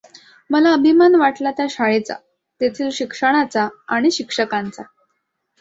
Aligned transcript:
मला 0.49 0.71
अभिमान 0.73 1.15
वाटला 1.15 1.51
त्या 1.51 1.65
शाळेचा, 1.69 2.13
तेथील 2.61 2.89
शिक्षणाचा 2.91 3.67
आणि 3.87 4.11
शिक्षकांचा. 4.11 4.83